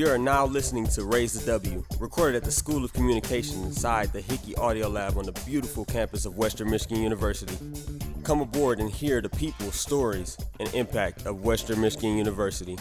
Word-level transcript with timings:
You 0.00 0.08
are 0.08 0.16
now 0.16 0.46
listening 0.46 0.86
to 0.86 1.04
Raise 1.04 1.34
the 1.34 1.44
W, 1.44 1.84
recorded 1.98 2.34
at 2.34 2.44
the 2.44 2.50
School 2.50 2.86
of 2.86 2.92
Communication 2.94 3.62
inside 3.64 4.10
the 4.14 4.22
Hickey 4.22 4.56
Audio 4.56 4.88
Lab 4.88 5.18
on 5.18 5.26
the 5.26 5.32
beautiful 5.44 5.84
campus 5.84 6.24
of 6.24 6.38
Western 6.38 6.70
Michigan 6.70 7.02
University. 7.02 7.54
Come 8.24 8.40
aboard 8.40 8.80
and 8.80 8.90
hear 8.90 9.20
the 9.20 9.28
people, 9.28 9.70
stories, 9.70 10.38
and 10.58 10.72
impact 10.72 11.26
of 11.26 11.44
Western 11.44 11.82
Michigan 11.82 12.16
University. 12.16 12.78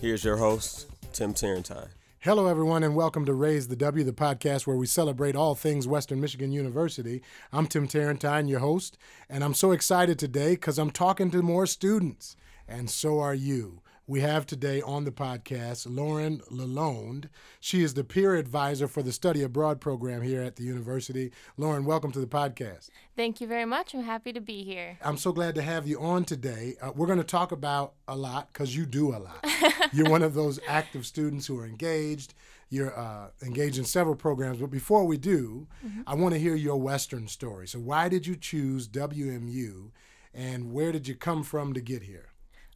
Here's 0.00 0.24
your 0.24 0.38
host, 0.38 0.88
Tim 1.12 1.34
Tarentine. 1.34 1.86
Hello, 2.18 2.48
everyone, 2.48 2.82
and 2.82 2.96
welcome 2.96 3.24
to 3.26 3.32
Raise 3.32 3.68
the 3.68 3.76
W, 3.76 4.02
the 4.02 4.12
podcast 4.12 4.66
where 4.66 4.74
we 4.74 4.86
celebrate 4.86 5.36
all 5.36 5.54
things 5.54 5.86
Western 5.86 6.20
Michigan 6.20 6.50
University. 6.50 7.22
I'm 7.52 7.68
Tim 7.68 7.86
Tarentine, 7.86 8.48
your 8.48 8.58
host, 8.58 8.98
and 9.30 9.44
I'm 9.44 9.54
so 9.54 9.70
excited 9.70 10.18
today 10.18 10.56
because 10.56 10.80
I'm 10.80 10.90
talking 10.90 11.30
to 11.30 11.42
more 11.42 11.66
students, 11.66 12.34
and 12.66 12.90
so 12.90 13.20
are 13.20 13.36
you. 13.36 13.82
We 14.08 14.20
have 14.20 14.46
today 14.46 14.80
on 14.82 15.02
the 15.02 15.10
podcast 15.10 15.84
Lauren 15.90 16.40
Lalonde. 16.48 17.28
She 17.58 17.82
is 17.82 17.94
the 17.94 18.04
peer 18.04 18.36
advisor 18.36 18.86
for 18.86 19.02
the 19.02 19.10
Study 19.10 19.42
Abroad 19.42 19.80
program 19.80 20.22
here 20.22 20.42
at 20.42 20.54
the 20.54 20.62
university. 20.62 21.32
Lauren, 21.56 21.84
welcome 21.84 22.12
to 22.12 22.20
the 22.20 22.28
podcast. 22.28 22.90
Thank 23.16 23.40
you 23.40 23.48
very 23.48 23.64
much. 23.64 23.94
I'm 23.94 24.04
happy 24.04 24.32
to 24.32 24.40
be 24.40 24.62
here. 24.62 24.96
I'm 25.02 25.16
so 25.16 25.32
glad 25.32 25.56
to 25.56 25.62
have 25.62 25.88
you 25.88 26.00
on 26.00 26.24
today. 26.24 26.76
Uh, 26.80 26.92
we're 26.94 27.08
going 27.08 27.18
to 27.18 27.24
talk 27.24 27.50
about 27.50 27.94
a 28.06 28.14
lot 28.14 28.52
because 28.52 28.76
you 28.76 28.86
do 28.86 29.08
a 29.08 29.18
lot. 29.18 29.44
You're 29.92 30.08
one 30.08 30.22
of 30.22 30.34
those 30.34 30.60
active 30.68 31.04
students 31.04 31.48
who 31.48 31.58
are 31.58 31.66
engaged. 31.66 32.34
You're 32.68 32.96
uh, 32.96 33.30
engaged 33.42 33.76
in 33.76 33.84
several 33.84 34.14
programs. 34.14 34.58
But 34.58 34.70
before 34.70 35.04
we 35.04 35.16
do, 35.16 35.66
mm-hmm. 35.84 36.02
I 36.06 36.14
want 36.14 36.32
to 36.32 36.38
hear 36.38 36.54
your 36.54 36.76
Western 36.76 37.26
story. 37.26 37.66
So, 37.66 37.80
why 37.80 38.08
did 38.08 38.24
you 38.24 38.36
choose 38.36 38.86
WMU 38.86 39.90
and 40.32 40.72
where 40.72 40.92
did 40.92 41.08
you 41.08 41.16
come 41.16 41.42
from 41.42 41.74
to 41.74 41.80
get 41.80 42.04
here? 42.04 42.30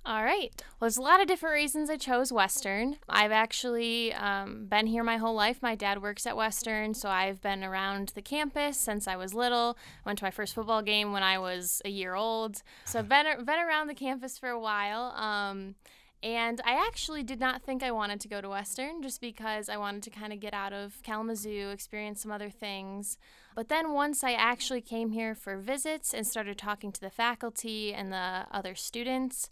All 0.07 0.25
right. 0.25 0.51
Well, 0.57 0.89
there's 0.89 0.97
a 0.97 1.03
lot 1.03 1.21
of 1.21 1.27
different 1.27 1.55
reasons 1.55 1.91
I 1.91 1.97
chose 1.97 2.33
Western. 2.33 2.97
I've 3.07 3.33
actually 3.33 4.15
um, 4.15 4.65
been 4.65 4.87
here 4.87 5.05
my 5.05 5.19
whole 5.19 5.35
life. 5.35 5.59
My 5.61 5.75
dad 5.75 6.01
works 6.01 6.27
at 6.27 6.39
Western, 6.39 6.95
so 6.95 7.11
I've 7.11 7.43
been 7.43 7.63
around 7.63 8.13
the 8.15 8.23
campus 8.23 8.79
since 8.79 9.07
I 9.07 9.17
was 9.17 9.35
little. 9.35 9.77
I 10.05 10.09
went 10.09 10.19
to 10.21 10.25
my 10.25 10.31
first 10.31 10.55
football 10.55 10.81
game 10.81 11.13
when 11.13 11.23
I 11.23 11.39
was 11.39 11.83
a 11.85 11.91
year 11.91 12.15
old. 12.15 12.63
So 12.87 13.01
I've 13.01 13.11
been, 13.11 13.45
been 13.45 13.59
around 13.59 13.89
the 13.89 13.95
campus 13.95 14.39
for 14.39 14.49
a 14.49 14.59
while. 14.59 15.13
Um, 15.17 15.75
and 16.23 16.61
I 16.65 16.87
actually 16.87 17.23
did 17.23 17.41
not 17.41 17.63
think 17.63 17.83
I 17.83 17.91
wanted 17.91 18.21
to 18.21 18.29
go 18.29 18.41
to 18.41 18.49
Western 18.49 19.03
just 19.03 19.21
because 19.21 19.69
I 19.69 19.77
wanted 19.77 20.03
to 20.05 20.11
kind 20.11 20.33
of 20.33 20.41
get 20.41 20.53
out 20.53 20.73
of 20.73 21.03
Kalamazoo, 21.03 21.71
experience 21.73 22.23
some 22.23 22.33
other 22.33 22.51
things. 22.51 23.17
But 23.55 23.69
then 23.69 23.93
once 23.93 24.23
I 24.23 24.33
actually 24.33 24.83
came 24.83 25.11
here 25.11 25.35
for 25.35 25.57
visits 25.57 26.13
and 26.15 26.27
started 26.27 26.59
talking 26.59 26.93
to 26.93 27.01
the 27.01 27.11
faculty 27.11 27.95
and 27.95 28.13
the 28.13 28.47
other 28.51 28.75
students, 28.75 29.49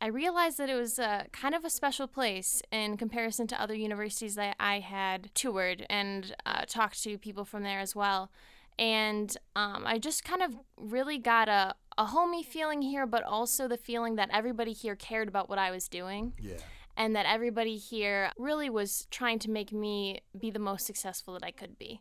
I 0.00 0.08
realized 0.08 0.58
that 0.58 0.68
it 0.68 0.74
was 0.74 0.98
uh, 0.98 1.24
kind 1.32 1.54
of 1.54 1.64
a 1.64 1.70
special 1.70 2.06
place 2.06 2.62
in 2.70 2.96
comparison 2.96 3.46
to 3.48 3.60
other 3.60 3.74
universities 3.74 4.34
that 4.34 4.56
I 4.60 4.80
had 4.80 5.30
toured 5.34 5.86
and 5.88 6.34
uh, 6.44 6.64
talked 6.66 7.02
to 7.04 7.16
people 7.16 7.44
from 7.44 7.62
there 7.62 7.80
as 7.80 7.96
well. 7.96 8.30
And 8.78 9.34
um, 9.54 9.84
I 9.86 9.98
just 9.98 10.22
kind 10.22 10.42
of 10.42 10.54
really 10.76 11.18
got 11.18 11.48
a, 11.48 11.74
a 11.96 12.06
homey 12.06 12.42
feeling 12.42 12.82
here, 12.82 13.06
but 13.06 13.22
also 13.22 13.68
the 13.68 13.78
feeling 13.78 14.16
that 14.16 14.28
everybody 14.32 14.74
here 14.74 14.96
cared 14.96 15.28
about 15.28 15.48
what 15.48 15.58
I 15.58 15.70
was 15.70 15.88
doing. 15.88 16.34
Yeah. 16.38 16.58
And 16.98 17.16
that 17.16 17.26
everybody 17.26 17.76
here 17.76 18.30
really 18.38 18.70
was 18.70 19.06
trying 19.10 19.38
to 19.40 19.50
make 19.50 19.72
me 19.72 20.20
be 20.38 20.50
the 20.50 20.58
most 20.58 20.86
successful 20.86 21.34
that 21.34 21.44
I 21.44 21.50
could 21.50 21.78
be. 21.78 22.00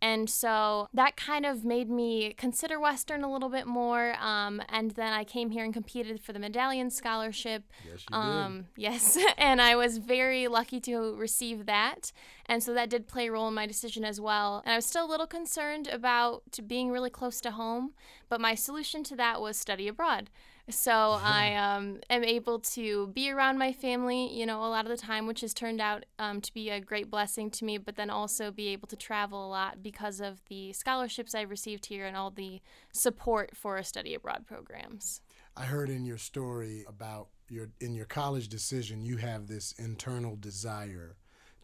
And 0.00 0.30
so 0.30 0.88
that 0.94 1.16
kind 1.16 1.44
of 1.44 1.64
made 1.64 1.90
me 1.90 2.34
consider 2.36 2.78
Western 2.78 3.24
a 3.24 3.32
little 3.32 3.48
bit 3.48 3.66
more. 3.66 4.14
Um, 4.20 4.62
and 4.68 4.92
then 4.92 5.12
I 5.12 5.24
came 5.24 5.50
here 5.50 5.64
and 5.64 5.74
competed 5.74 6.20
for 6.20 6.32
the 6.32 6.38
medallion 6.38 6.90
scholarship. 6.90 7.64
Yes, 7.84 8.04
you 8.10 8.16
um, 8.16 8.56
did. 8.74 8.82
Yes, 8.82 9.18
and 9.38 9.60
I 9.60 9.74
was 9.76 9.98
very 9.98 10.46
lucky 10.46 10.80
to 10.80 11.14
receive 11.16 11.66
that. 11.66 12.12
And 12.46 12.62
so 12.62 12.72
that 12.74 12.88
did 12.90 13.08
play 13.08 13.28
a 13.28 13.32
role 13.32 13.48
in 13.48 13.54
my 13.54 13.66
decision 13.66 14.04
as 14.04 14.20
well. 14.20 14.62
And 14.64 14.72
I 14.72 14.76
was 14.76 14.86
still 14.86 15.04
a 15.04 15.10
little 15.10 15.26
concerned 15.26 15.88
about 15.88 16.58
being 16.66 16.90
really 16.90 17.10
close 17.10 17.40
to 17.42 17.50
home, 17.50 17.92
but 18.28 18.40
my 18.40 18.54
solution 18.54 19.02
to 19.04 19.16
that 19.16 19.40
was 19.40 19.56
study 19.56 19.88
abroad. 19.88 20.30
So 20.70 21.18
I 21.22 21.54
um, 21.54 22.00
am 22.10 22.22
able 22.24 22.58
to 22.58 23.06
be 23.08 23.30
around 23.30 23.58
my 23.58 23.72
family, 23.72 24.30
you 24.38 24.44
know, 24.44 24.60
a 24.60 24.68
lot 24.68 24.84
of 24.84 24.90
the 24.90 24.98
time, 24.98 25.26
which 25.26 25.40
has 25.40 25.54
turned 25.54 25.80
out 25.80 26.04
um, 26.18 26.42
to 26.42 26.52
be 26.52 26.68
a 26.68 26.78
great 26.78 27.10
blessing 27.10 27.50
to 27.52 27.64
me, 27.64 27.78
but 27.78 27.96
then 27.96 28.10
also 28.10 28.50
be 28.50 28.68
able 28.68 28.86
to 28.88 28.96
travel 28.96 29.46
a 29.46 29.48
lot 29.48 29.82
because 29.82 30.20
of 30.20 30.42
the 30.48 30.74
scholarships 30.74 31.34
I've 31.34 31.48
received 31.48 31.86
here 31.86 32.04
and 32.04 32.16
all 32.16 32.30
the 32.30 32.60
support 32.92 33.56
for 33.56 33.82
study 33.82 34.14
abroad 34.14 34.46
programs. 34.46 35.22
I 35.56 35.64
heard 35.64 35.88
in 35.88 36.04
your 36.04 36.18
story 36.18 36.84
about 36.86 37.28
your 37.48 37.70
in 37.80 37.94
your 37.94 38.04
college 38.04 38.48
decision, 38.48 39.04
you 39.04 39.16
have 39.16 39.46
this 39.46 39.72
internal 39.78 40.36
desire 40.36 41.16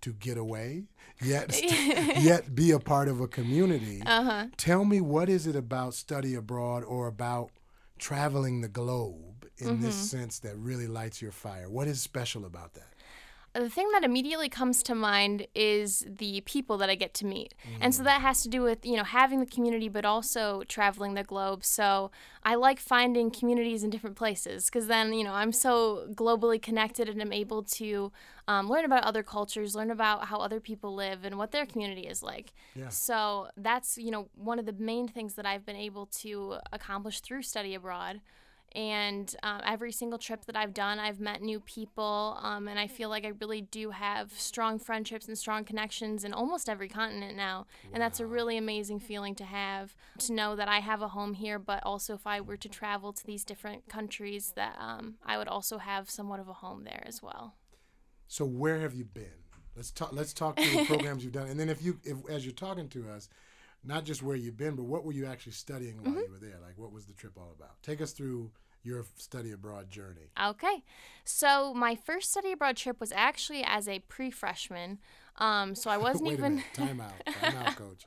to 0.04 0.12
get 0.12 0.37
away, 0.37 0.84
yet 1.22 1.59
yet 2.20 2.54
be 2.54 2.70
a 2.70 2.78
part 2.78 3.09
of 3.09 3.20
a 3.20 3.26
community. 3.26 4.03
Uh-huh. 4.04 4.47
Tell 4.56 4.84
me 4.84 5.00
what 5.00 5.28
is 5.28 5.47
it 5.47 5.56
about 5.56 5.94
study 5.94 6.34
abroad 6.34 6.84
or 6.84 7.06
about 7.06 7.50
traveling 7.98 8.60
the 8.60 8.69
globe 8.69 9.47
in 9.59 9.69
mm-hmm. 9.69 9.82
this 9.82 9.94
sense 9.94 10.38
that 10.41 10.56
really 10.56 10.87
lights 10.87 11.22
your 11.22 11.32
fire? 11.32 11.70
What 11.70 11.88
is 11.88 12.00
special 12.00 12.44
about 12.44 12.75
that? 12.75 12.94
The 13.54 13.70
thing 13.70 13.88
that 13.92 14.03
immediately 14.03 14.48
comes 14.48 14.82
to 14.82 14.94
mind 14.94 15.47
is 15.54 16.04
the 16.09 16.41
people 16.41 16.76
that 16.78 16.91
I 16.91 16.97
get 16.97 17.15
to 17.15 17.26
meet. 17.26 17.54
Mm. 17.65 17.78
And 17.82 17.94
so 17.94 18.03
that 18.03 18.20
has 18.20 18.42
to 18.42 18.48
do 18.48 18.62
with, 18.62 18.84
you 18.84 18.97
know, 18.97 19.04
having 19.04 19.38
the 19.38 19.47
community 19.47 19.88
but 19.88 20.04
also 20.04 20.65
traveling 20.65 21.15
the 21.15 21.22
globe. 21.22 21.64
So 21.64 22.10
I 22.43 22.56
like 22.56 22.81
finding 22.81 23.31
communities 23.31 23.84
in 23.84 23.91
different 23.91 24.16
places 24.16 24.66
because 24.66 24.88
then, 24.88 25.12
you 25.12 25.22
know, 25.22 25.32
I'm 25.32 25.53
so 25.53 26.09
globally 26.14 26.60
connected 26.60 27.09
and 27.09 27.22
I'm 27.22 27.32
able 27.32 27.62
to 27.62 28.10
um, 28.48 28.69
learn 28.69 28.84
about 28.84 29.04
other 29.04 29.22
cultures, 29.22 29.76
learn 29.76 29.91
about 29.91 30.26
how 30.26 30.38
other 30.38 30.59
people 30.59 30.93
live 30.93 31.25
and 31.25 31.38
what 31.38 31.53
their 31.53 31.64
community 31.64 32.09
is 32.09 32.22
like. 32.22 32.53
Yeah. 32.75 32.88
So 32.88 33.48
that's, 33.56 33.97
you 33.97 34.10
know, 34.10 34.28
one 34.34 34.59
of 34.59 34.66
the 34.66 34.72
main 34.72 35.06
things 35.06 35.34
that 35.34 35.47
I've 35.47 35.64
been 35.64 35.76
able 35.76 36.06
to 36.06 36.56
accomplish 36.72 37.20
through 37.20 37.43
study 37.43 37.75
abroad 37.75 38.20
and 38.74 39.34
um, 39.42 39.60
every 39.64 39.92
single 39.92 40.18
trip 40.18 40.46
that 40.46 40.56
I've 40.56 40.74
done, 40.74 40.98
I've 40.98 41.20
met 41.20 41.42
new 41.42 41.60
people, 41.60 42.38
um, 42.42 42.66
and 42.66 42.78
I 42.78 42.88
feel 42.88 43.08
like 43.08 43.24
I 43.24 43.32
really 43.40 43.62
do 43.62 43.90
have 43.90 44.32
strong 44.32 44.78
friendships 44.78 45.28
and 45.28 45.38
strong 45.38 45.64
connections 45.64 46.24
in 46.24 46.32
almost 46.32 46.68
every 46.68 46.88
continent 46.88 47.36
now, 47.36 47.66
wow. 47.84 47.90
and 47.92 48.02
that's 48.02 48.18
a 48.18 48.26
really 48.26 48.56
amazing 48.56 48.98
feeling 48.98 49.34
to 49.36 49.44
have 49.44 49.94
to 50.18 50.32
know 50.32 50.56
that 50.56 50.68
I 50.68 50.80
have 50.80 51.02
a 51.02 51.08
home 51.08 51.34
here, 51.34 51.58
but 51.58 51.82
also 51.84 52.14
if 52.14 52.26
I 52.26 52.40
were 52.40 52.56
to 52.56 52.68
travel 52.68 53.12
to 53.12 53.24
these 53.24 53.44
different 53.44 53.88
countries, 53.88 54.52
that 54.56 54.76
um, 54.80 55.14
I 55.24 55.38
would 55.38 55.48
also 55.48 55.78
have 55.78 56.10
somewhat 56.10 56.40
of 56.40 56.48
a 56.48 56.54
home 56.54 56.84
there 56.84 57.04
as 57.06 57.22
well. 57.22 57.54
So 58.26 58.44
where 58.44 58.80
have 58.80 58.94
you 58.94 59.04
been? 59.04 59.44
Let's 59.76 59.90
talk. 59.90 60.12
Let's 60.12 60.32
talk 60.32 60.58
through 60.58 60.80
the 60.80 60.84
programs 60.88 61.22
you've 61.22 61.32
done, 61.32 61.48
and 61.48 61.58
then 61.58 61.68
if 61.68 61.82
you, 61.82 62.00
if 62.04 62.16
as 62.28 62.44
you're 62.44 62.54
talking 62.54 62.88
to 62.90 63.08
us, 63.08 63.28
not 63.84 64.04
just 64.04 64.22
where 64.22 64.36
you've 64.36 64.56
been, 64.56 64.76
but 64.76 64.84
what 64.84 65.04
were 65.04 65.12
you 65.12 65.26
actually 65.26 65.52
studying 65.52 65.96
while 65.96 66.12
mm-hmm. 66.12 66.20
you 66.20 66.30
were 66.30 66.38
there? 66.38 66.58
Like, 66.62 66.76
what 66.76 66.92
was 66.92 67.06
the 67.06 67.12
trip 67.12 67.32
all 67.36 67.52
about? 67.56 67.82
Take 67.82 68.00
us 68.00 68.12
through 68.12 68.50
your 68.84 69.04
study 69.16 69.50
abroad 69.50 69.90
journey. 69.90 70.30
Okay. 70.40 70.84
So 71.24 71.74
my 71.74 71.94
first 71.94 72.30
study 72.30 72.52
abroad 72.52 72.76
trip 72.76 73.00
was 73.00 73.12
actually 73.12 73.64
as 73.64 73.88
a 73.88 74.00
pre-freshman. 74.00 74.98
Um, 75.36 75.74
so 75.74 75.90
I 75.90 75.96
wasn't 75.98 76.28
Wait 76.28 76.34
even. 76.34 76.44
A 76.44 76.50
minute. 76.50 76.64
Time 76.74 77.00
out. 77.00 77.26
Time 77.40 77.56
out, 77.56 77.76
coach. 77.76 78.06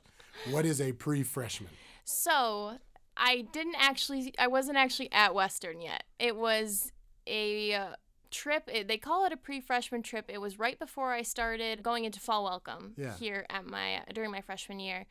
What 0.50 0.64
is 0.64 0.80
a 0.80 0.92
pre-freshman? 0.92 1.70
So 2.04 2.78
I 3.16 3.42
didn't 3.52 3.76
actually. 3.78 4.32
I 4.38 4.46
wasn't 4.46 4.78
actually 4.78 5.12
at 5.12 5.34
Western 5.34 5.80
yet. 5.80 6.04
It 6.18 6.36
was 6.36 6.92
a. 7.26 7.74
Uh, 7.74 7.86
trip 8.30 8.68
it, 8.70 8.88
they 8.88 8.98
call 8.98 9.24
it 9.24 9.32
a 9.32 9.38
pre-freshman 9.38 10.02
trip 10.02 10.26
it 10.28 10.38
was 10.38 10.58
right 10.58 10.78
before 10.78 11.14
i 11.14 11.22
started 11.22 11.82
going 11.82 12.04
into 12.04 12.20
fall 12.20 12.44
welcome 12.44 12.92
yeah. 12.98 13.16
here 13.16 13.46
at 13.48 13.64
my 13.64 14.02
during 14.12 14.30
my 14.30 14.42
freshman 14.42 14.78
year 14.78 15.06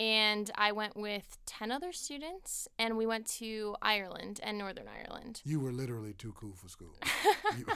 and 0.00 0.50
I 0.54 0.72
went 0.72 0.96
with 0.96 1.36
10 1.44 1.70
other 1.70 1.92
students 1.92 2.66
and 2.78 2.96
we 2.96 3.04
went 3.04 3.26
to 3.32 3.76
Ireland 3.82 4.40
and 4.42 4.56
Northern 4.56 4.86
Ireland. 4.88 5.42
You 5.44 5.60
were 5.60 5.72
literally 5.72 6.14
too 6.14 6.32
cool 6.32 6.54
for 6.54 6.70
school. 6.70 6.94
you, 7.58 7.66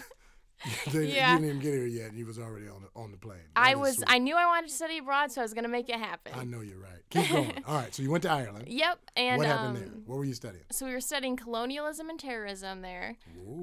they, 0.90 1.04
yeah. 1.08 1.34
You 1.34 1.40
didn't 1.40 1.56
even 1.56 1.60
get 1.60 1.74
here 1.74 1.86
yet, 1.86 2.08
and 2.08 2.18
you 2.18 2.24
was 2.24 2.38
already 2.38 2.66
on 2.66 2.80
the 2.80 2.88
on 2.98 3.10
the 3.10 3.18
plane. 3.18 3.40
That 3.54 3.66
I 3.66 3.74
was. 3.74 3.96
Sweet. 3.96 4.06
I 4.08 4.18
knew 4.18 4.34
I 4.36 4.46
wanted 4.46 4.68
to 4.68 4.74
study 4.74 4.96
abroad, 4.96 5.30
so 5.32 5.42
I 5.42 5.44
was 5.44 5.52
going 5.52 5.64
to 5.64 5.70
make 5.70 5.90
it 5.90 5.96
happen. 5.96 6.32
I 6.34 6.44
know 6.44 6.62
you're 6.62 6.78
right. 6.78 7.02
Keep 7.10 7.28
going. 7.28 7.52
All 7.66 7.74
right. 7.74 7.94
So 7.94 8.02
you 8.02 8.10
went 8.10 8.22
to 8.22 8.30
Ireland. 8.30 8.68
Yep. 8.68 8.98
And 9.16 9.38
what 9.38 9.46
happened 9.46 9.68
um, 9.68 9.74
there? 9.74 9.90
What 10.06 10.16
were 10.16 10.24
you 10.24 10.32
studying? 10.32 10.64
So 10.70 10.86
we 10.86 10.92
were 10.92 11.02
studying 11.02 11.36
colonialism 11.36 12.08
and 12.08 12.18
terrorism 12.18 12.80
there, 12.80 13.16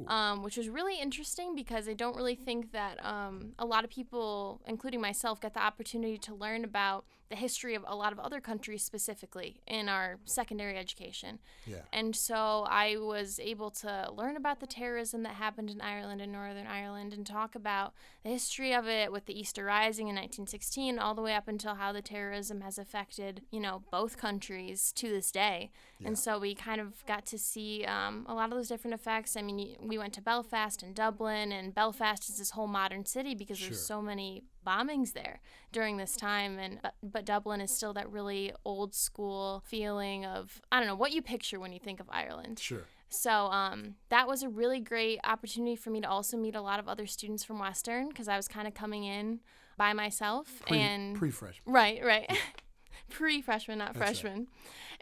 um, 0.08 0.44
which 0.44 0.58
was 0.58 0.70
really 0.70 1.02
interesting 1.02 1.56
because 1.56 1.88
I 1.88 1.94
don't 1.94 2.16
really 2.16 2.36
think 2.36 2.74
that 2.74 3.04
um, 3.04 3.54
a 3.58 3.66
lot 3.66 3.84
of 3.84 3.90
people, 3.90 4.62
including 4.68 5.02
myself, 5.02 5.42
get 5.42 5.56
the 5.56 5.64
opportunity 5.64 6.20
to 6.20 6.36
learn 6.36 6.64
about 6.64 7.06
the 7.32 7.38
history 7.38 7.74
of 7.74 7.84
a 7.88 7.96
lot 7.96 8.12
of 8.14 8.20
other 8.20 8.40
countries 8.40 8.84
specifically 8.84 9.62
in 9.66 9.90
our 9.90 10.20
secondary 10.26 10.78
education. 10.78 11.40
Yeah. 11.66 11.78
And 11.92 12.16
so 12.16 12.68
I 12.70 12.98
was 12.98 13.40
able 13.40 13.72
to 13.72 14.12
learn 14.16 14.36
about 14.36 14.60
the 14.60 14.68
terrorism 14.68 15.24
that 15.24 15.36
happened 15.36 15.70
in 15.70 15.82
Ireland 15.82 16.22
and 16.22 16.32
Northern 16.32 16.68
Ireland 16.68 17.14
and 17.14 17.26
talk 17.26 17.56
about 17.56 17.94
the 18.24 18.30
history 18.30 18.74
of 18.74 18.88
it 18.88 19.12
with 19.12 19.26
the 19.26 19.40
Easter 19.40 19.64
Rising 19.66 20.08
in 20.10 20.16
1916 20.16 21.00
all 21.00 21.16
the 21.16 21.22
way 21.22 21.34
up 21.34 21.48
until 21.48 21.76
how 21.76 21.92
the 21.92 22.02
terrorism 22.02 22.62
has 22.62 22.78
affected, 22.78 23.42
you 23.50 23.60
know, 23.60 23.82
both 23.92 24.18
countries 24.18 24.92
to 24.98 25.10
this 25.10 25.32
day. 25.32 25.72
Yeah. 26.00 26.10
And 26.10 26.20
so 26.20 26.38
we 26.38 26.54
kind 26.54 26.82
of 26.82 27.06
got 27.06 27.26
to 27.28 27.38
see 27.40 27.86
um, 27.86 28.26
a 28.28 28.34
lot 28.34 28.46
of 28.52 28.58
those 28.58 28.68
different 28.68 28.94
effects. 28.94 29.36
I 29.38 29.42
mean, 29.42 29.78
we 29.82 29.98
went 29.98 30.14
to 30.14 30.22
Belfast 30.22 30.84
and 30.84 30.94
Dublin, 30.94 31.52
and 31.52 31.74
Belfast 31.74 32.30
is 32.30 32.38
this 32.38 32.52
whole 32.52 32.68
modern 32.68 33.06
city 33.06 33.34
because 33.36 33.58
Sure. 33.58 33.70
there's 33.70 33.86
so 33.86 34.02
many 34.02 34.44
bombings 34.66 35.14
there 35.14 35.42
during 35.72 35.98
this 35.98 36.16
time 36.16 36.60
and 36.60 36.80
but, 36.82 36.94
but 37.04 37.26
Dublin 37.26 37.62
is 37.62 37.72
still 37.72 37.94
that 37.94 38.10
really 38.12 38.54
old 38.66 38.94
school 38.94 39.64
feeling 39.66 40.26
of 40.26 40.62
I 40.72 40.80
don't 40.80 40.88
know 40.88 40.96
what 40.96 41.12
you 41.12 41.22
picture 41.22 41.60
when 41.60 41.72
you 41.72 41.80
think 41.80 42.00
of 42.00 42.10
Ireland. 42.10 42.60
Sure. 42.60 42.86
So 43.10 43.30
um, 43.48 43.96
that 44.10 44.26
was 44.26 44.42
a 44.42 44.48
really 44.48 44.80
great 44.80 45.20
opportunity 45.26 45.76
for 45.76 45.90
me 45.90 46.00
to 46.00 46.10
also 46.10 46.38
meet 46.38 46.56
a 46.56 46.62
lot 46.62 46.80
of 46.80 46.88
other 46.88 47.06
students 47.06 47.44
from 47.44 47.60
Western 47.60 48.08
because 48.08 48.30
I 48.30 48.38
was 48.38 48.48
kind 48.48 48.68
of 48.70 48.74
coming 48.74 49.04
in 49.04 49.42
by 49.78 49.92
myself 49.94 50.62
Pre, 50.68 50.78
and 50.80 51.16
pre-freshman. 51.18 51.74
right, 51.74 52.02
right, 52.04 52.32
pre 53.10 53.42
freshman, 53.42 53.80
not 53.80 53.94
That's 53.94 54.00
right. 54.00 54.08
freshman. 54.08 54.48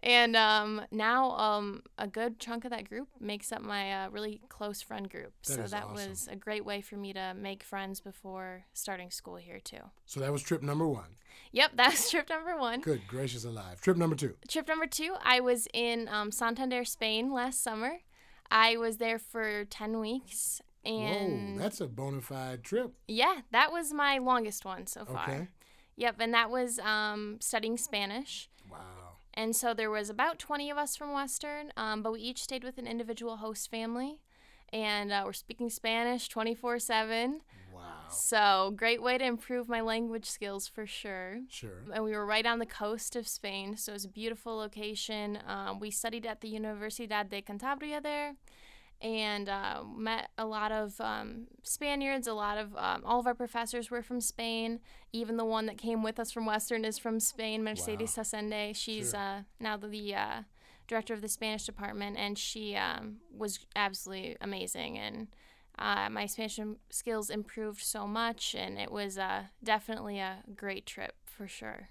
And 0.01 0.35
um, 0.35 0.81
now 0.91 1.31
um, 1.31 1.83
a 1.97 2.07
good 2.07 2.39
chunk 2.39 2.63
of 2.63 2.71
that 2.71 2.87
group 2.87 3.09
makes 3.19 3.51
up 3.51 3.61
my 3.61 4.05
uh, 4.05 4.09
really 4.09 4.41
close 4.47 4.81
friend 4.81 5.09
group. 5.09 5.33
That 5.47 5.53
so 5.53 5.61
that 5.63 5.85
awesome. 5.85 6.09
was 6.09 6.29
a 6.31 6.35
great 6.35 6.63
way 6.63 6.81
for 6.81 6.95
me 6.95 7.11
to 7.13 7.33
make 7.35 7.63
friends 7.63 7.99
before 7.99 8.63
starting 8.73 9.11
school 9.11 9.35
here 9.35 9.59
too. 9.59 9.81
So 10.05 10.19
that 10.21 10.31
was 10.31 10.41
trip 10.41 10.61
number 10.63 10.87
one. 10.87 11.17
Yep, 11.51 11.71
that 11.75 11.91
was 11.91 12.09
trip 12.11 12.29
number 12.29 12.57
one. 12.57 12.81
Good 12.81 13.01
gracious 13.07 13.43
alive. 13.43 13.81
Trip 13.81 13.97
number 13.97 14.15
two. 14.15 14.35
Trip 14.47 14.67
number 14.67 14.87
two, 14.87 15.15
I 15.21 15.39
was 15.41 15.67
in 15.73 16.07
um, 16.07 16.31
Santander, 16.31 16.85
Spain 16.85 17.33
last 17.33 17.61
summer. 17.61 17.99
I 18.51 18.77
was 18.77 18.97
there 18.97 19.19
for 19.19 19.65
10 19.65 19.99
weeks. 19.99 20.61
And 20.85 21.55
Whoa, 21.55 21.63
that's 21.63 21.81
a 21.81 21.87
bona 21.87 22.21
fide 22.21 22.63
trip. 22.63 22.93
yeah, 23.07 23.41
that 23.51 23.71
was 23.71 23.93
my 23.93 24.17
longest 24.17 24.63
one 24.63 24.87
so 24.87 25.03
far. 25.03 25.23
Okay. 25.29 25.47
Yep, 25.99 26.15
and 26.19 26.33
that 26.33 26.49
was 26.49 26.79
um, 26.79 27.37
studying 27.41 27.77
Spanish. 27.77 28.49
Wow. 28.71 28.77
And 29.33 29.53
so 29.53 29.73
there 29.73 29.91
was 29.91 30.09
about 30.09 30.39
20 30.39 30.69
of 30.69 30.77
us 30.77 30.95
from 30.95 31.11
Western, 31.11 31.73
um, 31.75 32.01
but 32.01 32.13
we 32.13 32.21
each 32.21 32.41
stayed 32.41 32.63
with 32.63 32.77
an 32.77 32.87
individual 32.87 33.37
host 33.37 33.69
family. 33.69 34.21
And 34.71 35.11
uh, 35.11 35.23
we're 35.25 35.33
speaking 35.33 35.69
Spanish 35.69 36.29
24 36.29 36.79
7. 36.79 37.41
Wow. 37.73 37.81
So, 38.09 38.73
great 38.77 39.01
way 39.01 39.17
to 39.17 39.25
improve 39.25 39.67
my 39.67 39.81
language 39.81 40.25
skills 40.25 40.69
for 40.69 40.85
sure. 40.85 41.41
Sure. 41.49 41.83
and 41.93 42.03
we 42.05 42.11
were 42.11 42.25
right 42.25 42.45
on 42.45 42.59
the 42.59 42.65
coast 42.65 43.15
of 43.17 43.27
Spain, 43.27 43.75
so 43.75 43.91
it 43.91 43.95
was 43.95 44.05
a 44.05 44.09
beautiful 44.09 44.55
location. 44.55 45.39
Um, 45.45 45.79
we 45.79 45.91
studied 45.91 46.25
at 46.25 46.41
the 46.41 46.53
Universidad 46.53 47.29
de 47.29 47.41
Cantabria 47.41 48.01
there, 48.01 48.35
and 49.01 49.47
uh, 49.49 49.83
met 49.95 50.29
a 50.37 50.45
lot 50.45 50.71
of 50.71 50.99
um, 50.99 51.47
Spaniards. 51.63 52.27
A 52.27 52.33
lot 52.33 52.57
of 52.57 52.75
um, 52.75 53.01
all 53.05 53.19
of 53.19 53.27
our 53.27 53.35
professors 53.35 53.89
were 53.89 54.01
from 54.01 54.19
Spain. 54.21 54.79
Even 55.13 55.37
the 55.37 55.45
one 55.45 55.65
that 55.67 55.77
came 55.77 56.03
with 56.03 56.19
us 56.19 56.31
from 56.31 56.45
Western 56.45 56.85
is 56.85 56.97
from 56.97 57.19
Spain, 57.19 57.63
Mercedes 57.63 58.15
Tasende. 58.15 58.75
She's 58.75 59.11
Sure. 59.11 59.19
uh, 59.19 59.41
now 59.59 59.77
the 59.77 60.13
uh, 60.15 60.41
director 60.87 61.13
of 61.13 61.21
the 61.21 61.29
Spanish 61.29 61.63
department, 61.65 62.17
and 62.17 62.37
she 62.37 62.75
um, 62.75 63.17
was 63.35 63.59
absolutely 63.75 64.37
amazing 64.41 64.97
and. 64.97 65.27
Uh, 65.77 66.09
my 66.09 66.25
Spanish 66.25 66.59
skills 66.89 67.29
improved 67.29 67.81
so 67.81 68.05
much, 68.05 68.53
and 68.53 68.77
it 68.77 68.91
was 68.91 69.17
uh, 69.17 69.43
definitely 69.63 70.19
a 70.19 70.39
great 70.53 70.85
trip 70.85 71.13
for 71.23 71.47
sure. 71.47 71.87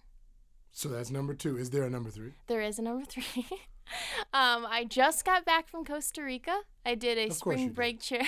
So 0.72 0.90
that's 0.90 1.10
number 1.10 1.32
two. 1.32 1.56
Is 1.56 1.70
there 1.70 1.84
a 1.84 1.88
number 1.88 2.10
three? 2.10 2.32
There 2.48 2.60
is 2.60 2.78
a 2.78 2.82
number 2.82 3.06
three. 3.06 3.46
um, 4.34 4.66
I 4.68 4.86
just 4.88 5.24
got 5.24 5.44
back 5.44 5.68
from 5.68 5.84
Costa 5.84 6.22
Rica. 6.22 6.60
I 6.84 6.94
did 6.94 7.18
a 7.18 7.26
Of 7.28 7.34
spring 7.34 7.70
break 7.70 8.00
chair. 8.00 8.22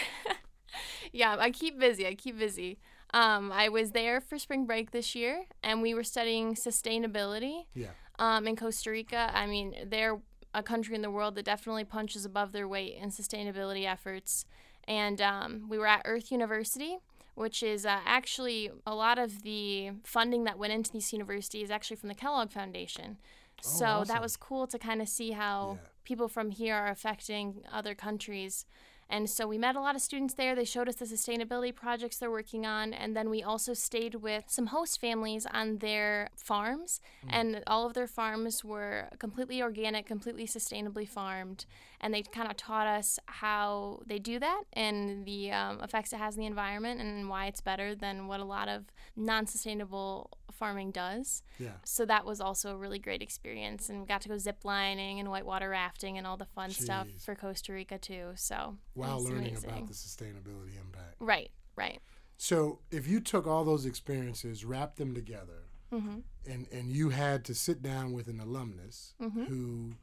yeah, 1.13 1.37
I 1.39 1.51
keep 1.51 1.79
busy. 1.79 2.07
I 2.07 2.15
keep 2.15 2.39
busy. 2.39 2.79
Um, 3.13 3.51
I 3.53 3.69
was 3.69 3.91
there 3.91 4.21
for 4.21 4.39
spring 4.39 4.67
break 4.67 4.93
this 4.93 5.15
year, 5.15 5.45
and 5.63 5.83
we 5.83 5.95
were 5.95 6.05
studying 6.05 6.55
sustainability 6.55 7.67
Yeah. 7.75 7.89
um, 8.19 8.47
in 8.47 8.55
Costa 8.57 8.91
Rica. 8.91 9.31
I 9.35 9.47
mean, 9.47 9.75
they're 9.87 10.21
a 10.55 10.63
country 10.63 10.95
in 10.95 11.03
the 11.03 11.11
world 11.11 11.35
that 11.37 11.45
definitely 11.45 11.85
punches 11.85 12.25
above 12.25 12.53
their 12.53 12.69
weight 12.69 12.97
in 13.01 13.11
sustainability 13.11 13.85
efforts. 13.87 14.45
And 14.87 15.21
um, 15.21 15.67
we 15.69 15.79
were 15.79 15.87
at 15.87 16.03
Earth 16.05 16.31
University, 16.33 16.99
which 17.35 17.63
is 17.63 17.85
uh, 17.87 17.99
actually 18.05 18.71
a 18.87 18.95
lot 18.95 19.19
of 19.19 19.43
the 19.43 19.91
funding 20.05 20.45
that 20.45 20.59
went 20.59 20.73
into 20.73 20.91
these 20.93 21.13
universities 21.13 21.65
is 21.65 21.71
actually 21.71 21.97
from 21.97 22.09
the 22.09 22.15
Kellogg 22.15 22.51
Foundation. 22.51 23.19
So 23.63 23.85
awesome. 23.87 24.09
that 24.09 24.23
was 24.23 24.37
cool 24.37 24.67
to 24.69 24.79
kind 24.79 25.01
of 25.03 25.09
see 25.09 25.33
how 25.33 25.79
Yeah. 25.81 25.89
people 26.05 26.29
from 26.29 26.51
here 26.51 26.75
are 26.75 26.89
affecting 26.89 27.63
other 27.73 27.95
countries. 27.95 28.65
And 29.13 29.29
so 29.29 29.49
we 29.49 29.59
met 29.59 29.75
a 29.75 29.81
lot 29.81 29.97
of 29.97 30.03
students 30.03 30.35
there. 30.35 30.55
They 30.55 30.65
showed 30.65 30.89
us 30.89 30.95
the 30.95 31.05
sustainability 31.05 31.75
projects 31.75 32.19
they're 32.19 32.31
working 32.31 32.65
on. 32.65 32.95
And 32.95 33.17
then 33.17 33.29
we 33.29 33.43
also 33.43 33.75
stayed 33.75 34.15
with 34.15 34.45
some 34.47 34.67
host 34.69 35.01
families 35.01 35.47
on 35.53 35.79
their 35.79 36.29
farms. 36.37 37.01
And 37.29 37.61
all 37.67 37.87
of 37.87 37.95
their 37.95 38.07
farms 38.07 38.65
were 38.65 39.09
completely 39.19 39.61
organic, 39.63 40.07
completely 40.07 40.47
sustainably 40.47 41.09
farmed. 41.09 41.67
And 42.01 42.15
they 42.15 42.23
kind 42.23 42.49
of 42.49 42.57
taught 42.57 42.87
us 42.87 43.19
how 43.27 44.01
they 44.07 44.21
do 44.21 44.39
that 44.39 44.63
and 44.75 45.27
the 45.27 45.51
um, 45.51 45.81
effects 45.81 46.13
it 46.13 46.19
has 46.19 46.37
in 46.37 46.43
the 46.43 46.47
environment 46.47 47.01
and 47.01 47.29
why 47.29 47.47
it's 47.47 47.61
better 47.61 47.97
than 47.97 48.29
what 48.29 48.39
a 48.39 48.45
lot 48.45 48.69
of 48.69 48.85
non 49.17 49.45
sustainable 49.45 50.31
farming 50.61 50.93
does. 50.93 51.43
Yeah. 51.59 51.71
So 51.85 52.05
that 52.07 52.25
was 52.25 52.41
also 52.41 52.71
a 52.71 52.77
really 52.77 53.01
great 53.01 53.23
experience, 53.23 53.89
and 53.89 54.01
we 54.01 54.07
got 54.07 54.21
to 54.23 54.29
go 54.29 54.39
zip 54.39 54.59
lining 54.65 55.19
and 55.19 55.29
whitewater 55.29 55.69
rafting 55.71 56.17
and 56.19 56.27
all 56.27 56.37
the 56.37 56.47
fun 56.47 56.71
stuff 56.71 57.09
for 57.25 57.35
Costa 57.35 57.73
Rica 57.73 57.99
too. 57.99 58.31
So 58.37 58.77
While 58.95 59.25
learning 59.25 59.49
amazing. 59.57 59.71
about 59.71 59.89
the 59.89 59.95
sustainability 59.95 60.77
impact. 60.81 61.17
right, 61.19 61.51
right. 61.75 62.01
So 62.37 62.79
if 62.93 63.09
you 63.09 63.19
took 63.21 63.47
all 63.49 63.65
those 63.65 63.85
experiences, 63.87 64.65
wrapped 64.65 64.97
them 64.99 65.15
together, 65.15 65.65
Mm-hmm. 65.93 66.19
and 66.49 66.67
and 66.71 66.93
you 66.93 67.09
had 67.09 67.45
to 67.47 67.55
sit 67.55 67.83
down 67.83 68.13
with 68.13 68.29
an 68.29 68.39
alumnus 68.39 69.15
Mm-hmm. 69.21 69.45
who 69.47 69.95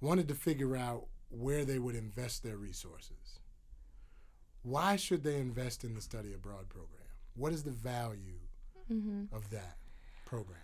wanted 0.00 0.28
to 0.28 0.34
figure 0.34 0.74
out 0.76 1.08
where 1.28 1.64
they 1.66 1.78
would 1.78 1.94
invest 1.96 2.42
their 2.42 2.56
resources. 2.56 3.40
Why 4.62 4.96
should 4.96 5.22
they 5.22 5.36
invest 5.38 5.84
in 5.84 5.94
the 5.94 6.00
study 6.00 6.32
abroad 6.32 6.68
program? 6.68 7.02
What 7.34 7.52
is 7.52 7.64
the 7.64 7.70
value 7.72 8.40
Mm-hmm. 8.90 9.34
of 9.34 9.50
that 9.50 9.78
program? 10.26 10.58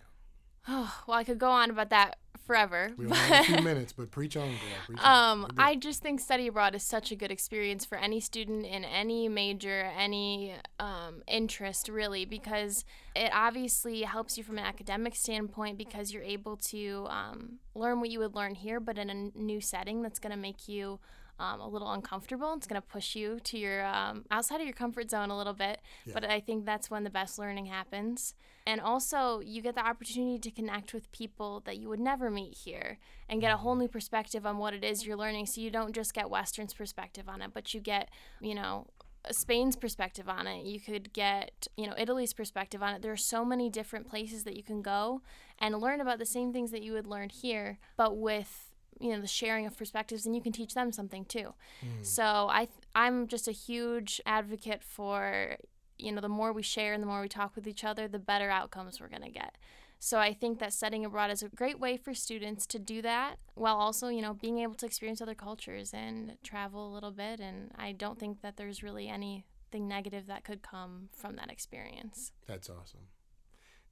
Oh, 0.69 1.03
well, 1.07 1.17
I 1.17 1.25
could 1.25 1.39
go 1.39 1.51
on 1.51 1.71
about 1.71 1.89
that 1.91 2.19
forever. 2.47 2.93
We 2.97 3.07
only 3.07 3.17
have 3.19 3.45
a 3.45 3.55
few 3.55 3.65
minutes, 3.65 3.93
but 3.93 4.11
preach 4.11 4.37
on, 4.37 4.49
girl. 4.49 4.59
Preach. 4.87 5.05
Um, 5.05 5.43
We're. 5.57 5.65
I 5.65 5.75
just 5.77 6.03
think 6.03 6.21
study 6.21 6.47
abroad 6.47 6.75
is 6.75 6.83
such 6.83 7.11
a 7.11 7.17
good 7.17 7.31
experience 7.31 7.85
for 7.85 7.97
any 7.97 8.21
student 8.21 8.67
in 8.67 8.85
any 8.85 9.29
major, 9.29 9.91
any 9.97 10.55
um, 10.79 11.23
interest, 11.27 11.89
really, 11.89 12.25
because 12.25 12.85
it 13.17 13.31
obviously 13.35 14.03
helps 14.03 14.37
you 14.37 14.45
from 14.45 14.59
an 14.59 14.65
academic 14.65 15.15
standpoint 15.15 15.79
because 15.79 16.13
you're 16.13 16.23
able 16.23 16.57
to 16.57 17.07
um, 17.09 17.59
learn 17.75 18.01
what 18.01 18.11
you 18.11 18.19
would 18.19 18.35
learn 18.35 18.55
here, 18.55 18.81
but 18.81 18.99
in 18.99 19.11
a 19.11 19.39
new 19.39 19.61
setting 19.61 20.03
that's 20.03 20.19
going 20.19 20.33
to 20.33 20.39
make 20.39 20.69
you 20.69 21.01
um, 21.43 21.61
a 21.61 21.69
little 21.69 21.91
uncomfortable. 21.93 22.55
It's 22.55 22.67
going 22.67 22.81
to 22.81 22.87
push 22.87 23.17
you 23.17 23.41
to 23.41 23.59
your 23.59 23.85
um, 23.85 24.25
outside 24.31 24.61
of 24.61 24.67
your 24.67 24.75
comfort 24.75 25.11
zone 25.11 25.31
a 25.31 25.37
little 25.37 25.53
bit, 25.53 25.81
Yeah. 26.07 26.15
but 26.15 26.25
I 26.25 26.41
think 26.41 26.65
that's 26.65 26.91
when 26.91 27.05
the 27.05 27.11
best 27.11 27.39
learning 27.39 27.67
happens. 27.67 28.35
And 28.67 28.81
also, 28.81 29.41
you 29.41 29.61
get 29.61 29.75
the 29.75 29.85
opportunity 29.85 30.39
to 30.39 30.51
connect 30.51 30.95
with 30.95 31.11
people 31.11 31.61
that 31.67 31.79
you 31.79 31.89
would 31.89 31.99
never 32.01 32.31
meet 32.31 32.55
here 32.65 32.99
and 33.29 33.41
get 33.41 33.53
a 33.53 33.57
whole 33.57 33.75
new 33.75 33.89
perspective 33.89 34.47
on 34.47 34.59
what 34.59 34.73
it 34.73 34.85
is 34.85 35.05
you're 35.05 35.17
learning. 35.17 35.47
So 35.47 35.61
you 35.61 35.71
don't 35.71 35.93
just 35.93 36.15
get 36.15 36.31
Western's 36.31 36.73
perspective 36.73 37.29
on 37.29 37.43
it, 37.43 37.51
but 37.53 37.75
you 37.75 37.81
get, 37.81 38.09
you 38.41 38.55
know, 38.55 38.87
Spain's 39.31 39.77
perspective 39.77 40.29
on 40.29 40.47
it. 40.47 40.65
You 40.65 40.81
could 40.81 41.13
get, 41.13 41.67
you 41.77 41.87
know, 41.89 41.95
Italy's 41.99 42.33
perspective 42.33 42.83
on 42.83 42.95
it. 42.95 43.03
There 43.03 43.13
are 43.13 43.17
so 43.17 43.45
many 43.45 43.69
different 43.71 44.09
places 44.09 44.45
that 44.45 44.57
you 44.57 44.63
can 44.63 44.83
go 44.83 45.23
and 45.59 45.81
learn 45.81 46.01
about 46.01 46.19
the 46.19 46.27
same 46.27 46.53
things 46.53 46.71
that 46.73 46.83
you 46.83 46.93
would 46.93 47.07
learn 47.07 47.29
here, 47.31 47.79
but 47.97 48.17
with 48.17 48.72
you 49.01 49.11
know 49.11 49.21
the 49.21 49.27
sharing 49.27 49.67
of 49.67 49.77
perspectives 49.77 50.27
and 50.27 50.35
you 50.35 50.43
can 50.43 50.53
teach 50.53 50.75
them 50.75 50.93
something 50.93 51.25
too. 51.25 51.55
Hmm. 51.81 52.03
So 52.03 52.49
i 52.51 52.67
th- 52.67 52.79
i'm 52.95 53.27
just 53.27 53.49
a 53.49 53.53
huge 53.53 54.21
advocate 54.27 54.83
for 54.83 55.57
you 55.99 56.13
know 56.13 56.21
the 56.21 56.29
more 56.29 56.53
we 56.53 56.63
share 56.63 56.93
and 56.93 57.03
the 57.03 57.07
more 57.07 57.21
we 57.21 57.29
talk 57.29 57.55
with 57.55 57.67
each 57.67 57.85
other 57.85 58.09
the 58.09 58.19
better 58.19 58.51
outcomes 58.51 59.01
we're 59.01 59.09
going 59.09 59.23
to 59.23 59.31
get. 59.31 59.57
So 59.99 60.19
i 60.19 60.33
think 60.33 60.59
that 60.59 60.73
studying 60.73 61.05
abroad 61.05 61.31
is 61.31 61.43
a 61.43 61.49
great 61.49 61.79
way 61.79 61.97
for 61.97 62.13
students 62.13 62.67
to 62.67 62.79
do 62.79 63.03
that 63.03 63.37
while 63.55 63.77
also 63.77 64.09
you 64.09 64.21
know 64.21 64.35
being 64.35 64.59
able 64.59 64.75
to 64.75 64.87
experience 64.87 65.21
other 65.21 65.35
cultures 65.35 65.93
and 65.95 66.37
travel 66.43 66.89
a 66.91 66.93
little 66.93 67.13
bit 67.13 67.39
and 67.39 67.71
i 67.79 67.93
don't 67.93 68.19
think 68.19 68.43
that 68.43 68.57
there's 68.57 68.83
really 68.83 69.09
anything 69.09 69.87
negative 69.87 70.27
that 70.27 70.43
could 70.45 70.61
come 70.63 71.09
from 71.13 71.37
that 71.37 71.51
experience. 71.51 72.33
That's 72.47 72.69
awesome. 72.69 73.07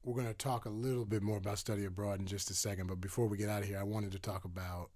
We're 0.02 0.14
going 0.14 0.28
to 0.28 0.34
talk 0.34 0.64
a 0.64 0.70
little 0.70 1.04
bit 1.04 1.22
more 1.22 1.36
about 1.36 1.58
study 1.58 1.84
abroad 1.84 2.20
in 2.20 2.26
just 2.26 2.50
a 2.50 2.54
second, 2.54 2.86
but 2.86 3.02
before 3.02 3.26
we 3.26 3.36
get 3.36 3.50
out 3.50 3.62
of 3.62 3.68
here, 3.68 3.78
I 3.78 3.82
wanted 3.82 4.12
to 4.12 4.18
talk 4.18 4.46
about 4.46 4.88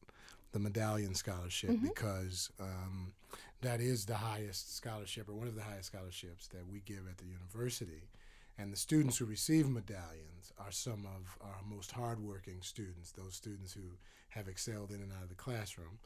the 0.52 0.58
medallion 0.58 1.14
scholarship 1.14 1.72
because 1.82 2.50
um, 2.58 3.12
that 3.60 3.80
is 3.80 4.06
the 4.06 4.14
highest 4.14 4.76
scholarship 4.76 5.28
or 5.28 5.34
one 5.34 5.46
of 5.46 5.56
the 5.56 5.62
highest 5.62 5.88
scholarships 5.88 6.48
that 6.48 6.66
we 6.66 6.80
give 6.80 7.06
at 7.10 7.18
the 7.18 7.26
university. 7.26 8.08
And 8.56 8.72
the 8.72 8.76
students 8.76 9.18
who 9.18 9.26
receive 9.26 9.68
medallions 9.68 10.52
are 10.58 10.70
some 10.70 11.06
of 11.06 11.36
our 11.42 11.60
most 11.68 11.90
hardworking 11.90 12.62
students, 12.62 13.12
those 13.12 13.34
students 13.34 13.74
who 13.74 13.98
have 14.30 14.48
excelled 14.48 14.90
in 14.90 15.02
and 15.02 15.12
out 15.12 15.24
of 15.24 15.28
the 15.28 15.34
classroom. 15.34 15.98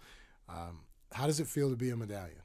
Um, 0.48 0.80
how 1.12 1.26
does 1.26 1.38
it 1.38 1.46
feel 1.46 1.70
to 1.70 1.76
be 1.76 1.90
a 1.90 1.96
medallion? 1.96 2.42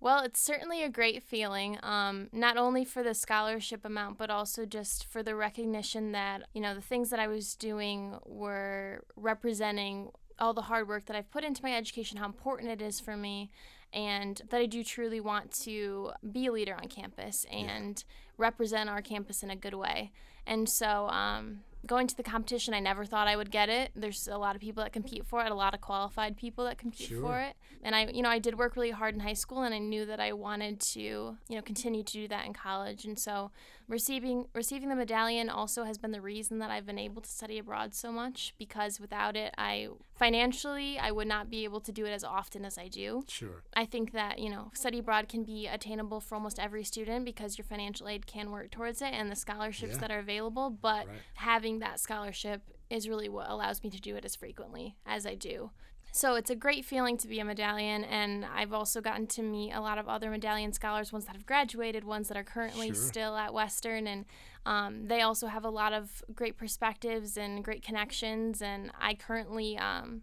Well, 0.00 0.22
it's 0.22 0.40
certainly 0.40 0.84
a 0.84 0.88
great 0.88 1.24
feeling, 1.24 1.76
um, 1.82 2.28
not 2.32 2.56
only 2.56 2.84
for 2.84 3.02
the 3.02 3.14
scholarship 3.14 3.84
amount, 3.84 4.16
but 4.16 4.30
also 4.30 4.64
just 4.64 5.04
for 5.04 5.24
the 5.24 5.34
recognition 5.34 6.12
that, 6.12 6.44
you 6.54 6.60
know, 6.60 6.74
the 6.74 6.80
things 6.80 7.10
that 7.10 7.18
I 7.18 7.26
was 7.26 7.56
doing 7.56 8.16
were 8.24 9.02
representing 9.16 10.10
all 10.38 10.54
the 10.54 10.62
hard 10.62 10.86
work 10.86 11.06
that 11.06 11.16
I've 11.16 11.30
put 11.32 11.42
into 11.42 11.64
my 11.64 11.74
education, 11.74 12.18
how 12.18 12.26
important 12.26 12.70
it 12.70 12.80
is 12.80 13.00
for 13.00 13.16
me, 13.16 13.50
and 13.92 14.40
that 14.50 14.60
I 14.60 14.66
do 14.66 14.84
truly 14.84 15.20
want 15.20 15.50
to 15.64 16.12
be 16.30 16.46
a 16.46 16.52
leader 16.52 16.74
on 16.74 16.86
campus 16.88 17.44
and 17.50 18.04
yeah. 18.06 18.14
represent 18.36 18.88
our 18.88 19.02
campus 19.02 19.42
in 19.42 19.50
a 19.50 19.56
good 19.56 19.74
way. 19.74 20.12
And 20.46 20.68
so, 20.68 21.08
um, 21.08 21.60
going 21.86 22.06
to 22.06 22.16
the 22.16 22.22
competition, 22.22 22.74
I 22.74 22.80
never 22.80 23.04
thought 23.04 23.28
I 23.28 23.36
would 23.36 23.50
get 23.50 23.68
it. 23.68 23.90
There's 23.94 24.28
a 24.28 24.38
lot 24.38 24.54
of 24.54 24.60
people 24.60 24.82
that 24.82 24.92
compete 24.92 25.24
for 25.26 25.44
it, 25.44 25.52
a 25.52 25.54
lot 25.54 25.74
of 25.74 25.80
qualified 25.80 26.36
people 26.36 26.64
that 26.64 26.78
compete 26.78 27.08
sure. 27.08 27.22
for 27.22 27.40
it. 27.40 27.54
And 27.82 27.94
I, 27.94 28.06
you 28.06 28.22
know, 28.22 28.28
I 28.28 28.38
did 28.38 28.58
work 28.58 28.76
really 28.76 28.90
hard 28.90 29.14
in 29.14 29.20
high 29.20 29.34
school, 29.34 29.62
and 29.62 29.74
I 29.74 29.78
knew 29.78 30.04
that 30.06 30.20
I 30.20 30.32
wanted 30.32 30.80
to, 30.80 31.00
you 31.00 31.36
know, 31.50 31.62
continue 31.62 32.02
to 32.02 32.12
do 32.12 32.28
that 32.28 32.46
in 32.46 32.52
college. 32.52 33.04
And 33.04 33.18
so, 33.18 33.50
receiving 33.86 34.46
receiving 34.54 34.88
the 34.88 34.96
medallion 34.96 35.48
also 35.48 35.84
has 35.84 35.98
been 35.98 36.10
the 36.10 36.20
reason 36.20 36.58
that 36.58 36.70
I've 36.70 36.86
been 36.86 36.98
able 36.98 37.22
to 37.22 37.30
study 37.30 37.58
abroad 37.58 37.94
so 37.94 38.10
much 38.10 38.54
because 38.58 39.00
without 39.00 39.36
it, 39.36 39.54
I 39.56 39.88
financially 40.18 40.98
I 40.98 41.10
would 41.10 41.28
not 41.28 41.50
be 41.50 41.64
able 41.64 41.80
to 41.80 41.92
do 41.92 42.04
it 42.04 42.10
as 42.10 42.24
often 42.24 42.64
as 42.64 42.78
I 42.78 42.88
do. 42.88 43.24
Sure. 43.28 43.62
I 43.74 43.84
think 43.84 44.12
that 44.12 44.38
you 44.38 44.50
know, 44.50 44.70
study 44.74 44.98
abroad 44.98 45.28
can 45.28 45.44
be 45.44 45.66
attainable 45.66 46.20
for 46.20 46.34
almost 46.34 46.58
every 46.58 46.84
student 46.84 47.24
because 47.24 47.58
your 47.58 47.64
financial 47.64 48.08
aid 48.08 48.26
can 48.26 48.50
work 48.50 48.70
towards 48.70 49.02
it 49.02 49.12
and 49.12 49.30
the 49.30 49.36
scholarships 49.36 49.94
yeah. 49.94 49.98
that 50.00 50.10
are 50.10 50.18
available. 50.18 50.70
But 50.70 51.06
right. 51.06 51.16
having 51.34 51.78
that 51.80 52.00
scholarship 52.00 52.62
is 52.90 53.08
really 53.08 53.28
what 53.28 53.50
allows 53.50 53.82
me 53.82 53.90
to 53.90 54.00
do 54.00 54.16
it 54.16 54.24
as 54.24 54.36
frequently 54.36 54.96
as 55.06 55.26
I 55.26 55.34
do. 55.34 55.70
So 56.10 56.36
it's 56.36 56.50
a 56.50 56.56
great 56.56 56.84
feeling 56.84 57.16
to 57.18 57.28
be 57.28 57.38
a 57.38 57.44
medallion, 57.44 58.02
and 58.02 58.44
I've 58.44 58.72
also 58.72 59.00
gotten 59.00 59.26
to 59.28 59.42
meet 59.42 59.72
a 59.72 59.80
lot 59.80 59.98
of 59.98 60.08
other 60.08 60.30
medallion 60.30 60.72
scholars, 60.72 61.12
ones 61.12 61.26
that 61.26 61.36
have 61.36 61.44
graduated, 61.44 62.02
ones 62.02 62.28
that 62.28 62.36
are 62.36 62.44
currently 62.44 62.88
sure. 62.88 62.94
still 62.94 63.36
at 63.36 63.52
Western, 63.52 64.06
and 64.06 64.24
um, 64.64 65.06
they 65.06 65.20
also 65.20 65.48
have 65.48 65.64
a 65.64 65.70
lot 65.70 65.92
of 65.92 66.22
great 66.34 66.56
perspectives 66.56 67.36
and 67.36 67.62
great 67.62 67.82
connections. 67.82 68.62
And 68.62 68.90
I 68.98 69.14
currently 69.14 69.76
um, 69.78 70.22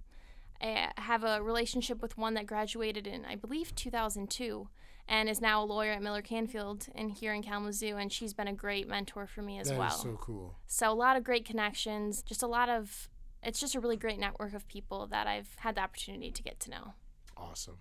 have 0.59 1.23
a 1.23 1.41
relationship 1.41 2.01
with 2.01 2.17
one 2.17 2.33
that 2.33 2.47
graduated 2.47 3.07
in, 3.07 3.25
I 3.25 3.35
believe, 3.35 3.75
2002 3.75 4.67
and 5.07 5.29
is 5.29 5.41
now 5.41 5.63
a 5.63 5.65
lawyer 5.65 5.91
at 5.91 6.01
Miller 6.01 6.21
Canfield 6.21 6.87
and 6.95 7.11
here 7.11 7.33
in 7.33 7.43
Kalamazoo, 7.43 7.97
and 7.97 8.11
she's 8.11 8.33
been 8.33 8.47
a 8.47 8.53
great 8.53 8.87
mentor 8.87 9.27
for 9.27 9.41
me 9.41 9.59
as 9.59 9.69
that 9.69 9.77
well. 9.77 9.89
That 9.89 9.95
is 9.95 10.01
so 10.01 10.17
cool. 10.19 10.55
So 10.65 10.91
a 10.91 10.93
lot 10.93 11.15
of 11.17 11.23
great 11.23 11.45
connections, 11.45 12.21
just 12.21 12.43
a 12.43 12.47
lot 12.47 12.69
of. 12.69 13.09
It's 13.43 13.59
just 13.59 13.75
a 13.75 13.79
really 13.79 13.97
great 13.97 14.17
network 14.17 14.55
of 14.55 14.67
people 14.67 15.05
that 15.07 15.27
I've 15.27 15.49
had 15.57 15.75
the 15.75 15.81
opportunity 15.81 16.31
to 16.31 16.41
get 16.41 16.59
to 16.61 16.71
know. 16.71 16.93
Awesome. 17.37 17.77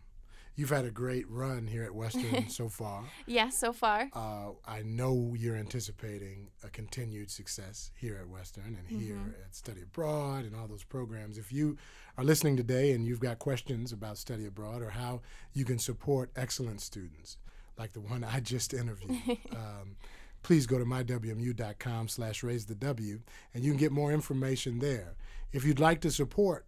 You've 0.56 0.70
had 0.70 0.84
a 0.84 0.90
great 0.90 1.28
run 1.28 1.66
here 1.66 1.82
at 1.82 1.94
Western 1.94 2.48
so 2.48 2.68
far. 2.68 3.04
Yeah, 3.26 3.48
so 3.48 3.72
far. 3.72 4.08
Uh, 4.12 4.50
I 4.64 4.82
know 4.82 5.34
you're 5.36 5.56
anticipating 5.56 6.48
a 6.62 6.68
continued 6.68 7.30
success 7.30 7.90
here 7.96 8.16
at 8.20 8.28
Western 8.28 8.78
and 8.78 8.88
here 8.88 9.16
mm-hmm. 9.16 9.42
at 9.44 9.54
Study 9.54 9.82
Abroad 9.82 10.44
and 10.44 10.54
all 10.54 10.68
those 10.68 10.84
programs. 10.84 11.38
If 11.38 11.52
you 11.52 11.76
are 12.16 12.24
listening 12.24 12.56
today 12.56 12.92
and 12.92 13.04
you've 13.04 13.20
got 13.20 13.40
questions 13.40 13.90
about 13.90 14.16
Study 14.16 14.46
Abroad 14.46 14.80
or 14.80 14.90
how 14.90 15.22
you 15.52 15.64
can 15.64 15.78
support 15.78 16.30
excellent 16.36 16.80
students, 16.80 17.36
like 17.76 17.92
the 17.92 18.00
one 18.00 18.22
I 18.22 18.38
just 18.38 18.72
interviewed, 18.72 19.20
um, 19.52 19.96
please 20.44 20.66
go 20.66 20.78
to 20.78 20.84
mywmu.com 20.84 22.06
slash 22.06 22.44
raise 22.44 22.66
the 22.66 22.76
W 22.76 23.20
and 23.52 23.64
you 23.64 23.72
can 23.72 23.80
get 23.80 23.90
more 23.90 24.12
information 24.12 24.78
there. 24.78 25.16
If 25.52 25.64
you'd 25.64 25.80
like 25.80 26.00
to 26.02 26.12
support 26.12 26.64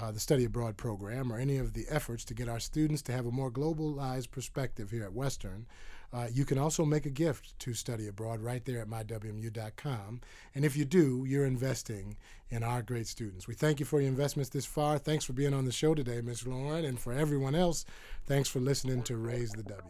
uh, 0.00 0.10
the 0.12 0.20
Study 0.20 0.44
Abroad 0.44 0.76
program 0.76 1.32
or 1.32 1.38
any 1.38 1.56
of 1.56 1.72
the 1.72 1.86
efforts 1.88 2.24
to 2.26 2.34
get 2.34 2.48
our 2.48 2.60
students 2.60 3.02
to 3.02 3.12
have 3.12 3.26
a 3.26 3.30
more 3.30 3.50
globalized 3.50 4.30
perspective 4.30 4.90
here 4.90 5.04
at 5.04 5.12
Western, 5.12 5.66
uh, 6.12 6.28
you 6.32 6.44
can 6.44 6.58
also 6.58 6.84
make 6.84 7.06
a 7.06 7.10
gift 7.10 7.58
to 7.58 7.74
Study 7.74 8.06
Abroad 8.06 8.40
right 8.40 8.64
there 8.64 8.80
at 8.80 8.88
mywmu.com. 8.88 10.20
And 10.54 10.64
if 10.64 10.76
you 10.76 10.84
do, 10.84 11.24
you're 11.26 11.46
investing 11.46 12.16
in 12.48 12.62
our 12.62 12.82
great 12.82 13.06
students. 13.06 13.48
We 13.48 13.54
thank 13.54 13.80
you 13.80 13.86
for 13.86 14.00
your 14.00 14.08
investments 14.08 14.50
this 14.50 14.66
far. 14.66 14.98
Thanks 14.98 15.24
for 15.24 15.32
being 15.32 15.54
on 15.54 15.64
the 15.64 15.72
show 15.72 15.94
today, 15.94 16.20
Ms. 16.20 16.46
Lauren. 16.46 16.84
And 16.84 16.98
for 16.98 17.12
everyone 17.12 17.54
else, 17.54 17.84
thanks 18.26 18.48
for 18.48 18.60
listening 18.60 19.02
to 19.04 19.16
Raise 19.16 19.50
the 19.50 19.62
W. 19.62 19.82